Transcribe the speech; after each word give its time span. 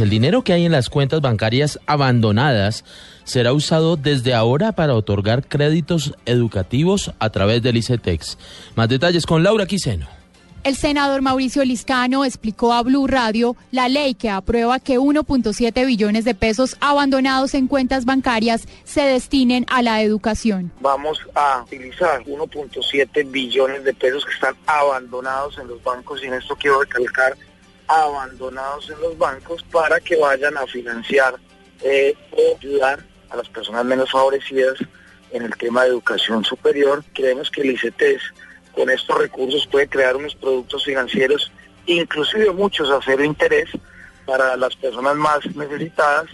El 0.00 0.10
dinero 0.10 0.44
que 0.44 0.52
hay 0.52 0.64
en 0.64 0.70
las 0.70 0.90
cuentas 0.90 1.20
bancarias 1.20 1.80
abandonadas 1.86 2.84
será 3.24 3.52
usado 3.52 3.96
desde 3.96 4.32
ahora 4.32 4.70
para 4.70 4.94
otorgar 4.94 5.48
créditos 5.48 6.14
educativos 6.24 7.10
a 7.18 7.30
través 7.30 7.64
del 7.64 7.78
ICETEX. 7.78 8.38
Más 8.76 8.88
detalles 8.88 9.26
con 9.26 9.42
Laura 9.42 9.66
Quiseno. 9.66 10.06
El 10.62 10.76
senador 10.76 11.20
Mauricio 11.20 11.64
Liscano 11.64 12.24
explicó 12.24 12.72
a 12.74 12.82
Blue 12.84 13.08
Radio 13.08 13.56
la 13.72 13.88
ley 13.88 14.14
que 14.14 14.30
aprueba 14.30 14.78
que 14.78 15.00
1.7 15.00 15.84
billones 15.84 16.24
de 16.24 16.36
pesos 16.36 16.76
abandonados 16.78 17.54
en 17.54 17.66
cuentas 17.66 18.04
bancarias 18.04 18.68
se 18.84 19.02
destinen 19.02 19.66
a 19.68 19.82
la 19.82 20.00
educación. 20.02 20.70
Vamos 20.80 21.18
a 21.34 21.62
utilizar 21.66 22.22
1.7 22.22 23.28
billones 23.32 23.82
de 23.82 23.94
pesos 23.94 24.24
que 24.24 24.32
están 24.32 24.54
abandonados 24.64 25.58
en 25.58 25.66
los 25.66 25.82
bancos 25.82 26.22
y 26.22 26.26
en 26.26 26.34
esto 26.34 26.54
quiero 26.54 26.82
recalcar 26.82 27.36
abandonados 27.88 28.90
en 28.90 29.00
los 29.00 29.16
bancos 29.16 29.62
para 29.64 29.98
que 30.00 30.16
vayan 30.16 30.56
a 30.56 30.66
financiar 30.66 31.36
eh, 31.82 32.14
o 32.32 32.56
ayudar 32.56 33.04
a 33.30 33.36
las 33.36 33.48
personas 33.48 33.84
menos 33.84 34.10
favorecidas 34.10 34.78
en 35.32 35.42
el 35.42 35.56
tema 35.56 35.84
de 35.84 35.90
educación 35.90 36.44
superior. 36.44 37.04
Creemos 37.14 37.50
que 37.50 37.62
el 37.62 37.70
ICETES 37.72 38.22
con 38.72 38.90
estos 38.90 39.18
recursos 39.18 39.66
puede 39.66 39.88
crear 39.88 40.16
unos 40.16 40.34
productos 40.34 40.84
financieros, 40.84 41.50
inclusive 41.86 42.50
muchos 42.52 42.90
a 42.90 43.00
cero 43.04 43.24
interés 43.24 43.68
para 44.24 44.56
las 44.56 44.76
personas 44.76 45.16
más 45.16 45.44
necesitadas 45.56 46.26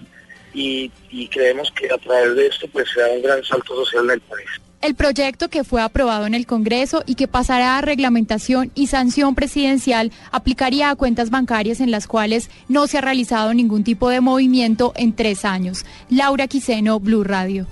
y, 0.53 0.91
creemos 1.33 1.71
que 1.73 1.87
a 1.93 1.99
través 1.99 2.35
de 2.37 2.47
esto 2.47 2.69
pues 2.69 2.89
se 2.91 3.01
da 3.01 3.09
un 3.09 3.23
gran 3.23 3.43
salto 3.45 3.75
social 3.85 4.05
en 4.05 4.11
el 4.13 4.21
país. 4.21 4.49
El 4.85 4.97
proyecto 4.97 5.49
que 5.49 5.65
fue 5.65 5.81
aprobado 5.81 6.27
en 6.27 6.35
el 6.35 6.45
Congreso 6.45 7.05
y 7.07 7.15
que 7.15 7.27
pasará 7.27 7.79
a 7.79 7.81
reglamentación 7.81 8.71
y 8.75 8.89
sanción 8.89 9.35
presidencial 9.35 10.13
aplicaría 10.31 10.91
a 10.91 10.95
cuentas 10.95 11.31
bancarias 11.31 11.81
en 11.81 11.91
las 11.91 12.07
cuales 12.07 12.51
no 12.69 12.87
se 12.87 12.99
ha 12.99 13.01
realizado 13.01 13.55
ningún 13.55 13.83
tipo 13.83 14.11
de 14.11 14.21
movimiento 14.21 14.93
en 14.95 15.15
tres 15.15 15.47
años. 15.47 15.87
Laura 16.11 16.49
Quiseno, 16.49 17.01
Blue 17.01 17.25
Radio. 17.25 17.67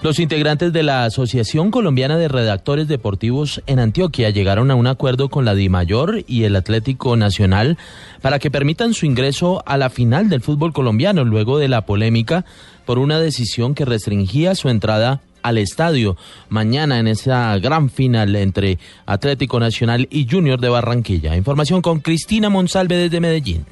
Los 0.00 0.20
integrantes 0.20 0.72
de 0.72 0.84
la 0.84 1.04
Asociación 1.04 1.72
Colombiana 1.72 2.16
de 2.16 2.28
Redactores 2.28 2.86
Deportivos 2.86 3.60
en 3.66 3.80
Antioquia 3.80 4.30
llegaron 4.30 4.70
a 4.70 4.76
un 4.76 4.86
acuerdo 4.86 5.28
con 5.28 5.44
la 5.44 5.56
DIMAYOR 5.56 6.24
y 6.28 6.44
el 6.44 6.54
Atlético 6.54 7.16
Nacional 7.16 7.76
para 8.22 8.38
que 8.38 8.48
permitan 8.48 8.94
su 8.94 9.06
ingreso 9.06 9.60
a 9.66 9.76
la 9.76 9.90
final 9.90 10.28
del 10.28 10.40
fútbol 10.40 10.72
colombiano 10.72 11.24
luego 11.24 11.58
de 11.58 11.66
la 11.66 11.84
polémica 11.84 12.44
por 12.86 13.00
una 13.00 13.18
decisión 13.18 13.74
que 13.74 13.84
restringía 13.84 14.54
su 14.54 14.68
entrada 14.68 15.20
al 15.42 15.58
estadio 15.58 16.16
mañana 16.48 17.00
en 17.00 17.08
esa 17.08 17.58
gran 17.58 17.90
final 17.90 18.36
entre 18.36 18.78
Atlético 19.04 19.58
Nacional 19.58 20.06
y 20.12 20.28
Junior 20.30 20.60
de 20.60 20.68
Barranquilla. 20.68 21.34
Información 21.34 21.82
con 21.82 21.98
Cristina 21.98 22.48
Monsalve 22.48 22.96
desde 22.96 23.18
Medellín. 23.18 23.66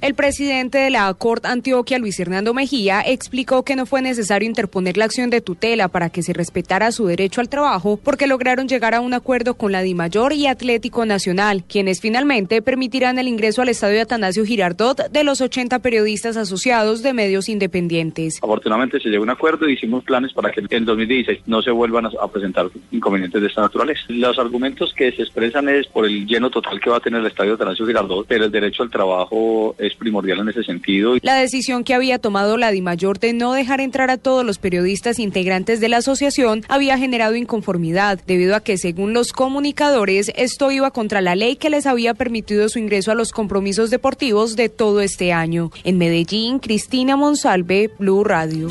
El 0.00 0.14
presidente 0.14 0.78
de 0.78 0.90
la 0.90 1.12
Corte 1.14 1.48
Antioquia, 1.48 1.98
Luis 1.98 2.18
Hernando 2.18 2.54
Mejía, 2.54 3.02
explicó 3.06 3.64
que 3.64 3.76
no 3.76 3.86
fue 3.86 4.02
necesario 4.02 4.48
interponer 4.48 4.96
la 4.96 5.04
acción 5.04 5.30
de 5.30 5.40
tutela 5.40 5.88
para 5.88 6.10
que 6.10 6.22
se 6.22 6.32
respetara 6.32 6.90
su 6.92 7.06
derecho 7.06 7.40
al 7.40 7.48
trabajo 7.48 8.00
porque 8.02 8.26
lograron 8.26 8.68
llegar 8.68 8.94
a 8.94 9.00
un 9.00 9.14
acuerdo 9.14 9.54
con 9.54 9.72
la 9.72 9.82
DIMAYOR 9.82 10.32
y 10.32 10.46
Atlético 10.46 11.06
Nacional, 11.06 11.64
quienes 11.64 12.00
finalmente 12.00 12.62
permitirán 12.62 13.18
el 13.18 13.28
ingreso 13.28 13.62
al 13.62 13.68
estadio 13.68 14.02
Atanasio 14.02 14.44
Girardot 14.44 15.10
de 15.10 15.24
los 15.24 15.40
80 15.40 15.78
periodistas 15.80 16.36
asociados 16.36 17.02
de 17.02 17.12
medios 17.12 17.48
independientes. 17.48 18.38
Afortunadamente 18.42 19.00
se 19.00 19.08
llegó 19.08 19.22
a 19.22 19.24
un 19.24 19.30
acuerdo 19.30 19.68
y 19.68 19.74
hicimos 19.74 20.04
planes 20.04 20.32
para 20.32 20.50
que 20.50 20.62
en 20.70 20.84
2016 20.84 21.42
no 21.46 21.62
se 21.62 21.70
vuelvan 21.70 22.06
a 22.06 22.28
presentar 22.28 22.68
inconvenientes 22.90 23.40
de 23.40 23.48
esta 23.48 23.62
naturaleza. 23.62 24.00
Los 24.08 24.38
argumentos 24.38 24.92
que 24.94 25.12
se 25.12 25.22
expresan 25.22 25.68
es 25.68 25.86
por 25.86 26.06
el 26.06 26.26
lleno 26.26 26.50
total 26.50 26.80
que 26.80 26.90
va 26.90 26.96
a 26.96 27.00
tener 27.00 27.20
el 27.20 27.26
estadio 27.26 27.54
Atanasio 27.54 27.86
Girardot, 27.86 28.26
pero 28.26 28.44
el 28.44 28.50
derecho 28.50 28.82
al 28.82 28.90
trabajo 28.90 29.74
es 29.82 29.94
primordial 29.94 30.38
en 30.40 30.48
ese 30.48 30.62
sentido. 30.62 31.16
La 31.22 31.36
decisión 31.36 31.84
que 31.84 31.94
había 31.94 32.18
tomado 32.18 32.56
la 32.56 32.70
DIMAYOR 32.70 33.18
de 33.18 33.32
no 33.32 33.52
dejar 33.52 33.80
entrar 33.80 34.10
a 34.10 34.16
todos 34.16 34.44
los 34.44 34.58
periodistas 34.58 35.18
integrantes 35.18 35.80
de 35.80 35.88
la 35.88 35.98
asociación 35.98 36.62
había 36.68 36.96
generado 36.98 37.34
inconformidad, 37.34 38.20
debido 38.26 38.54
a 38.54 38.60
que, 38.60 38.78
según 38.78 39.12
los 39.12 39.32
comunicadores, 39.32 40.32
esto 40.36 40.70
iba 40.70 40.90
contra 40.90 41.20
la 41.20 41.34
ley 41.34 41.56
que 41.56 41.70
les 41.70 41.86
había 41.86 42.14
permitido 42.14 42.68
su 42.68 42.78
ingreso 42.78 43.10
a 43.10 43.14
los 43.14 43.32
compromisos 43.32 43.90
deportivos 43.90 44.56
de 44.56 44.68
todo 44.68 45.00
este 45.00 45.32
año. 45.32 45.70
En 45.84 45.98
Medellín, 45.98 46.58
Cristina 46.58 47.16
Monsalve, 47.16 47.90
Blue 47.98 48.24
Radio. 48.24 48.68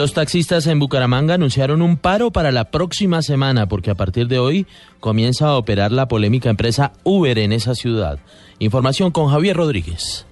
Los 0.00 0.14
taxistas 0.14 0.66
en 0.66 0.78
Bucaramanga 0.78 1.34
anunciaron 1.34 1.82
un 1.82 1.98
paro 1.98 2.30
para 2.30 2.52
la 2.52 2.70
próxima 2.70 3.20
semana 3.20 3.68
porque 3.68 3.90
a 3.90 3.94
partir 3.94 4.28
de 4.28 4.38
hoy 4.38 4.66
comienza 4.98 5.48
a 5.48 5.58
operar 5.58 5.92
la 5.92 6.08
polémica 6.08 6.48
empresa 6.48 6.94
Uber 7.04 7.38
en 7.38 7.52
esa 7.52 7.74
ciudad. 7.74 8.18
Información 8.60 9.10
con 9.10 9.28
Javier 9.28 9.58
Rodríguez. 9.58 10.24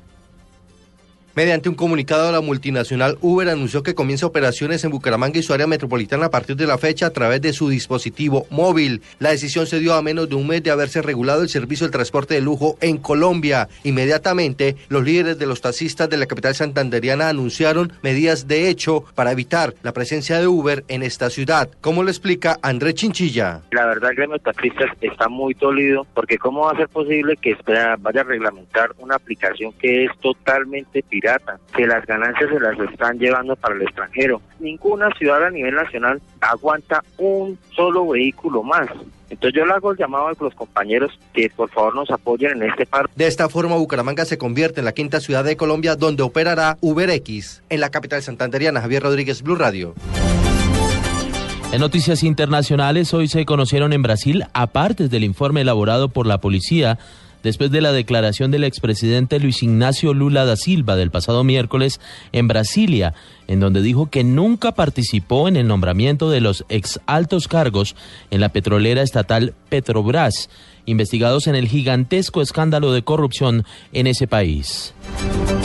Mediante 1.38 1.69
un 1.69 1.76
comunicado, 1.76 2.32
la 2.32 2.41
multinacional 2.41 3.16
Uber 3.21 3.49
anunció 3.49 3.84
que 3.84 3.94
comienza 3.94 4.26
operaciones 4.26 4.82
en 4.82 4.91
Bucaramanga 4.91 5.38
y 5.38 5.44
su 5.44 5.54
área 5.54 5.69
metropolitana 5.69 6.26
a 6.26 6.31
partir 6.31 6.56
de 6.56 6.66
la 6.66 6.78
fecha 6.78 7.06
a 7.06 7.10
través 7.10 7.41
de 7.41 7.53
su 7.53 7.69
dispositivo 7.69 8.49
móvil. 8.50 9.03
La 9.21 9.31
decisión 9.31 9.69
se 9.69 9.78
dio 9.78 9.94
a 9.94 10.03
menos 10.03 10.28
de 10.28 10.34
un 10.34 10.48
mes 10.48 10.65
de 10.65 10.72
haberse 10.72 11.00
regulado 11.00 11.43
el 11.43 11.48
servicio 11.48 11.84
del 11.84 11.93
transporte 11.93 12.34
de 12.34 12.41
lujo 12.41 12.77
en 12.81 12.98
Colombia. 12.98 13.69
Inmediatamente, 13.84 14.75
los 14.88 15.04
líderes 15.04 15.38
de 15.38 15.47
los 15.47 15.60
taxistas 15.60 16.10
de 16.10 16.16
la 16.16 16.27
capital 16.27 16.56
santanderiana 16.56 17.28
anunciaron 17.28 17.93
medidas 18.03 18.48
de 18.48 18.69
hecho 18.69 19.04
para 19.15 19.31
evitar 19.31 19.75
la 19.84 19.93
presencia 19.93 20.41
de 20.41 20.48
Uber 20.48 20.82
en 20.88 21.04
esta 21.04 21.31
ciudad. 21.31 21.71
Como 21.81 22.03
lo 22.03 22.10
explica 22.10 22.59
André 22.62 22.94
Chinchilla. 22.94 23.62
La 23.71 23.87
verdad, 23.87 24.10
el 24.10 24.16
gremio 24.16 24.41
taxistas 24.41 24.91
está 25.00 25.28
muy 25.28 25.54
dolido 25.54 26.04
porque 26.15 26.37
¿cómo 26.37 26.62
va 26.62 26.72
a 26.72 26.77
ser 26.77 26.88
posible 26.88 27.37
que 27.37 27.56
vaya 28.00 28.22
a 28.22 28.25
reglamentar 28.25 28.91
una 28.98 29.15
aplicación 29.15 29.72
que 29.75 30.06
es 30.06 30.19
totalmente 30.19 31.04
pirata? 31.04 31.28
Que 31.75 31.87
las 31.87 32.05
ganancias 32.06 32.50
se 32.50 32.61
las 32.61 32.78
están 32.78 33.19
llevando 33.19 33.56
para 33.56 33.75
el 33.75 33.83
extranjero. 33.83 34.41
Ninguna 34.59 35.11
ciudad 35.19 35.44
a 35.44 35.50
nivel 35.50 35.75
nacional 35.75 36.21
aguanta 36.41 37.03
un 37.19 37.59
solo 37.75 38.09
vehículo 38.09 38.62
más. 38.62 38.89
Entonces 39.31 39.61
yo 39.61 39.66
le 39.66 39.75
hago 39.75 39.93
el 39.93 39.99
llamado 39.99 40.28
a 40.28 40.33
los 40.41 40.55
compañeros 40.55 41.19
que 41.34 41.50
por 41.50 41.69
favor 41.71 41.94
nos 41.94 42.11
apoyen 42.11 42.62
en 42.62 42.71
este 42.71 42.87
paro. 42.87 43.11
De 43.15 43.27
esta 43.27 43.49
forma 43.49 43.77
Bucaramanga 43.77 44.25
se 44.25 44.39
convierte 44.39 44.81
en 44.81 44.87
la 44.87 44.93
quinta 44.93 45.21
ciudad 45.21 45.44
de 45.44 45.56
Colombia 45.56 45.97
donde 45.97 46.22
operará 46.22 46.78
UberX. 46.81 47.62
En 47.69 47.81
la 47.81 47.91
capital 47.91 48.22
santanderiana, 48.22 48.81
Javier 48.81 49.03
Rodríguez, 49.03 49.43
Blue 49.43 49.56
Radio. 49.56 49.95
En 51.71 51.81
noticias 51.81 52.22
internacionales, 52.22 53.12
hoy 53.12 53.28
se 53.28 53.45
conocieron 53.45 53.93
en 53.93 54.00
Brasil, 54.00 54.45
aparte 54.55 55.09
del 55.09 55.22
informe 55.22 55.60
elaborado 55.60 56.09
por 56.09 56.27
la 56.27 56.39
policía, 56.39 56.99
después 57.43 57.71
de 57.71 57.81
la 57.81 57.93
declaración 57.93 58.50
del 58.50 58.65
expresidente 58.65 59.38
Luis 59.41 59.62
Ignacio 59.62 60.15
Lula 60.15 60.44
da 60.44 60.56
Silva 60.56 60.97
del 60.97 61.10
pasado 61.10 61.44
miércoles 61.44 62.00
en 62.32 62.49
Brasilia, 62.49 63.15
en 63.47 63.60
donde 63.60 63.82
dijo 63.82 64.10
que 64.10 64.25
nunca 64.25 64.72
participó 64.72 65.48
en 65.48 65.56
el 65.56 65.66
nombramiento 65.66 66.31
de 66.31 66.41
los 66.41 66.65
ex 66.69 67.00
altos 67.06 67.48
cargos 67.48 67.97
en 68.31 68.41
la 68.41 68.50
petrolera 68.50 69.03
estatal 69.03 69.54
Petrobras, 69.69 70.50
investigados 70.84 71.47
en 71.47 71.54
el 71.54 71.69
gigantesco 71.69 72.43
escándalo 72.43 72.93
de 72.93 73.03
corrupción 73.03 73.65
en 73.93 74.06
ese 74.06 74.27
país. 74.27 74.94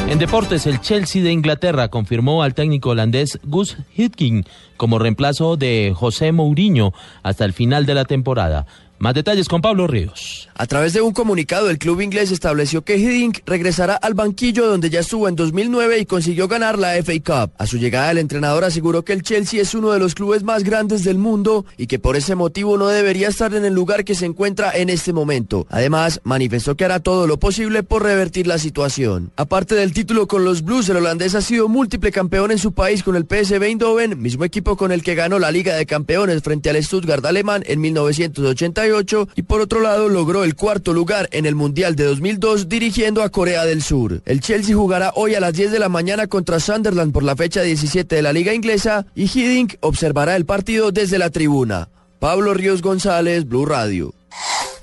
En 0.09 0.19
deportes, 0.19 0.67
el 0.67 0.81
Chelsea 0.81 1.23
de 1.23 1.31
Inglaterra 1.31 1.87
confirmó 1.87 2.43
al 2.43 2.53
técnico 2.53 2.89
holandés 2.89 3.39
Gus 3.43 3.77
Hiddink 3.95 4.45
como 4.77 4.99
reemplazo 4.99 5.55
de 5.55 5.93
José 5.95 6.31
Mourinho 6.31 6.93
hasta 7.23 7.45
el 7.45 7.53
final 7.53 7.85
de 7.85 7.95
la 7.95 8.05
temporada. 8.05 8.67
Más 9.03 9.13
detalles 9.13 9.49
con 9.49 9.59
Pablo 9.59 9.85
Ríos. 9.85 10.47
A 10.55 10.65
través 10.65 10.93
de 10.93 11.01
un 11.01 11.11
comunicado, 11.11 11.69
el 11.69 11.77
club 11.77 11.99
inglés 11.99 12.31
estableció 12.31 12.85
que 12.85 12.97
Hiddink 12.97 13.39
regresará 13.45 13.95
al 13.95 14.13
banquillo 14.13 14.65
donde 14.65 14.89
ya 14.89 15.01
estuvo 15.01 15.27
en 15.27 15.35
2009 15.35 15.99
y 15.99 16.05
consiguió 16.05 16.47
ganar 16.47 16.79
la 16.79 16.93
FA 17.03 17.11
Cup. 17.21 17.53
A 17.57 17.65
su 17.65 17.77
llegada, 17.77 18.11
el 18.11 18.17
entrenador 18.17 18.63
aseguró 18.63 19.03
que 19.03 19.11
el 19.11 19.21
Chelsea 19.21 19.61
es 19.61 19.73
uno 19.73 19.91
de 19.91 19.99
los 19.99 20.15
clubes 20.15 20.43
más 20.43 20.63
grandes 20.63 21.03
del 21.03 21.17
mundo 21.17 21.65
y 21.75 21.87
que 21.87 21.99
por 21.99 22.15
ese 22.15 22.35
motivo 22.35 22.77
no 22.77 22.87
debería 22.87 23.27
estar 23.27 23.53
en 23.53 23.65
el 23.65 23.73
lugar 23.73 24.05
que 24.05 24.15
se 24.15 24.25
encuentra 24.25 24.71
en 24.71 24.89
este 24.89 25.11
momento. 25.11 25.67
Además, 25.69 26.21
manifestó 26.23 26.77
que 26.77 26.85
hará 26.85 27.01
todo 27.01 27.27
lo 27.27 27.37
posible 27.37 27.83
por 27.83 28.03
revertir 28.03 28.47
la 28.47 28.57
situación. 28.57 29.33
Aparte 29.35 29.75
del 29.75 29.91
título 29.91 30.29
con 30.29 30.45
los 30.45 30.61
Blues, 30.61 30.87
el 30.87 30.95
holandés 30.95 31.35
ha 31.35 31.41
sido 31.41 31.67
múltiple 31.67 32.13
campeón 32.13 32.51
en 32.51 32.57
su 32.57 32.71
país 32.71 33.03
con 33.03 33.17
el 33.17 33.25
PSV 33.25 33.63
Eindhoven, 33.63 34.21
mismo 34.21 34.45
equipo 34.45 34.77
con 34.77 34.93
el 34.93 35.03
que 35.03 35.15
ganó 35.15 35.39
la 35.39 35.51
Liga 35.51 35.75
de 35.75 35.85
Campeones 35.85 36.41
frente 36.41 36.69
al 36.69 36.81
Stuttgart 36.81 37.25
alemán 37.25 37.63
en 37.67 37.81
1988 37.81 38.92
y 39.35 39.41
por 39.43 39.61
otro 39.61 39.81
lado 39.81 40.09
logró 40.09 40.43
el 40.43 40.55
cuarto 40.55 40.93
lugar 40.93 41.27
en 41.31 41.45
el 41.45 41.55
Mundial 41.55 41.95
de 41.95 42.05
2002 42.05 42.69
dirigiendo 42.69 43.23
a 43.23 43.29
Corea 43.29 43.65
del 43.65 43.81
Sur. 43.81 44.21
El 44.25 44.39
Chelsea 44.39 44.75
jugará 44.75 45.11
hoy 45.15 45.35
a 45.35 45.39
las 45.39 45.53
10 45.53 45.71
de 45.71 45.79
la 45.79 45.89
mañana 45.89 46.27
contra 46.27 46.59
Sunderland 46.59 47.11
por 47.11 47.23
la 47.23 47.35
fecha 47.35 47.61
17 47.61 48.15
de 48.15 48.21
la 48.21 48.33
Liga 48.33 48.53
Inglesa 48.53 49.05
y 49.15 49.23
Hiddink 49.23 49.75
observará 49.81 50.35
el 50.35 50.45
partido 50.45 50.91
desde 50.91 51.17
la 51.17 51.29
tribuna. 51.29 51.89
Pablo 52.19 52.53
Ríos 52.53 52.81
González, 52.81 53.47
Blue 53.47 53.65
Radio. 53.65 54.13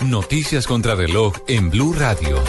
Noticias 0.05 0.67
contra 0.67 0.95
reloj 0.95 1.35
en 1.47 1.71
Blue 1.71 1.93
Radio. 1.93 2.43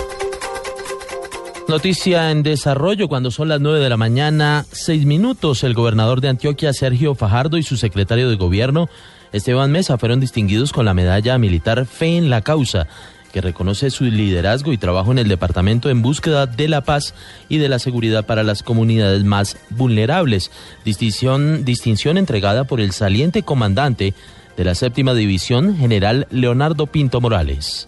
Noticia 1.68 2.32
en 2.32 2.44
desarrollo 2.44 3.08
cuando 3.08 3.32
son 3.32 3.48
las 3.48 3.62
9 3.62 3.80
de 3.80 3.90
la 3.90 3.96
mañana, 3.96 4.66
6 4.72 5.06
minutos. 5.06 5.64
El 5.64 5.74
gobernador 5.74 6.20
de 6.20 6.28
Antioquia, 6.28 6.74
Sergio 6.74 7.16
Fajardo, 7.16 7.58
y 7.58 7.64
su 7.64 7.78
secretario 7.78 8.30
de 8.30 8.36
gobierno 8.36 8.90
Esteban 9.32 9.72
Mesa 9.72 9.98
fueron 9.98 10.20
distinguidos 10.20 10.74
con 10.74 10.86
la 10.86 10.94
medalla 10.94 11.38
militar 11.38 11.86
Fe 11.86 12.18
en 12.18 12.30
la 12.30 12.42
Causa 12.42 12.88
que 13.32 13.42
reconoce 13.42 13.90
su 13.90 14.04
liderazgo 14.04 14.74
y 14.74 14.78
trabajo 14.78 15.12
en 15.12 15.20
el 15.20 15.28
departamento 15.28 15.90
en 15.90 16.02
búsqueda 16.02 16.46
de 16.46 16.68
la 16.68 16.82
paz 16.82 17.14
y 17.50 17.58
de 17.58 17.70
la 17.70 17.80
seguridad 17.80 18.26
para 18.26 18.44
las 18.44 18.62
comunidades 18.62 19.24
más 19.24 19.58
vulnerables. 19.70 20.52
Distinción, 20.84 21.64
distinción 21.66 22.18
entregada 22.18 22.66
por 22.66 22.82
el 22.82 22.92
saliente 22.92 23.44
comandante 23.44 24.14
de 24.58 24.64
la 24.64 24.76
séptima 24.76 25.14
división, 25.14 25.78
general 25.78 26.28
Leonardo 26.30 26.88
Pinto 26.88 27.22
Morales. 27.22 27.88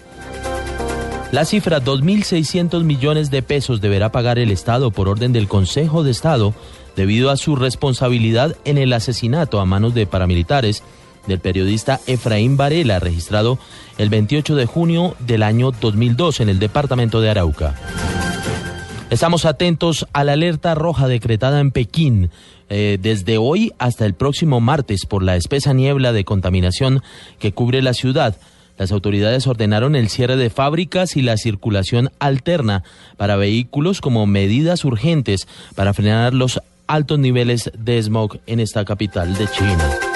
La 1.32 1.46
cifra 1.46 1.82
2.600 1.82 2.84
millones 2.84 3.32
de 3.32 3.42
pesos 3.42 3.82
deberá 3.82 4.12
pagar 4.12 4.38
el 4.38 4.52
Estado 4.52 4.92
por 4.92 5.10
orden 5.10 5.34
del 5.34 5.48
Consejo 5.48 6.04
de 6.04 6.12
Estado 6.12 6.54
debido 6.96 7.32
a 7.32 7.38
su 7.38 7.56
responsabilidad 7.56 8.56
en 8.66 8.78
el 8.78 8.94
asesinato 8.94 9.60
a 9.60 9.66
manos 9.66 9.96
de 9.96 10.06
paramilitares 10.06 10.84
del 11.28 11.40
periodista 11.40 12.00
Efraín 12.08 12.58
Varela, 12.58 13.00
registrado 13.00 13.60
el 13.98 14.10
28 14.10 14.56
de 14.56 14.66
junio 14.66 15.16
del 15.20 15.44
año 15.44 15.72
2002 15.72 16.40
en 16.42 16.50
el 16.50 16.60
departamento 16.60 17.22
de 17.22 17.30
Arauca. 17.30 17.76
Estamos 19.10 19.46
atentos 19.46 20.08
a 20.12 20.24
la 20.24 20.34
alerta 20.34 20.74
roja 20.74 21.08
decretada 21.08 21.60
en 21.60 21.72
Pekín 21.72 22.32
eh, 22.70 22.98
desde 23.00 23.38
hoy 23.38 23.72
hasta 23.78 24.06
el 24.06 24.16
próximo 24.16 24.60
martes 24.60 25.06
por 25.06 25.22
la 25.22 25.36
espesa 25.36 25.74
niebla 25.74 26.14
de 26.14 26.26
contaminación 26.26 27.04
que 27.38 27.54
cubre 27.54 27.84
la 27.84 27.94
ciudad. 27.94 28.36
Las 28.78 28.92
autoridades 28.92 29.46
ordenaron 29.46 29.96
el 29.96 30.10
cierre 30.10 30.36
de 30.36 30.50
fábricas 30.50 31.16
y 31.16 31.22
la 31.22 31.38
circulación 31.38 32.10
alterna 32.18 32.84
para 33.18 33.36
vehículos 33.36 34.02
como 34.02 34.26
medidas 34.26 34.84
urgentes 34.84 35.48
para 35.76 35.94
frenar 35.94 36.34
los 36.34 36.60
altos 36.88 37.20
niveles 37.20 37.72
de 37.78 38.02
smog 38.02 38.40
en 38.48 38.60
esta 38.60 38.84
capital 38.84 39.36
de 39.36 39.48
China. 39.48 40.13